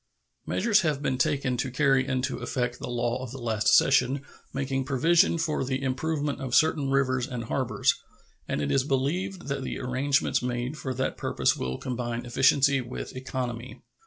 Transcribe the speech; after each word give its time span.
Measures 0.47 0.81
have 0.81 1.03
been 1.03 1.15
taken 1.19 1.55
to 1.57 1.69
carry 1.69 2.07
into 2.07 2.39
effect 2.39 2.79
the 2.79 2.89
law 2.89 3.21
of 3.21 3.29
the 3.29 3.37
last 3.37 3.67
session 3.67 4.23
making 4.51 4.83
provision 4.83 5.37
for 5.37 5.63
the 5.63 5.83
improvement 5.83 6.41
of 6.41 6.55
certain 6.55 6.89
rivers 6.89 7.27
and 7.27 7.43
harbors, 7.43 8.01
and 8.47 8.63
it 8.63 8.71
is 8.71 8.83
believed 8.83 9.45
that 9.47 9.61
the 9.63 9.77
arrangements 9.77 10.41
made 10.41 10.75
for 10.75 10.91
that 10.91 11.17
purpose 11.17 11.55
will 11.55 11.77
combine 11.77 12.25
efficiency 12.25 12.81
with 12.81 13.15
economy. 13.15 13.79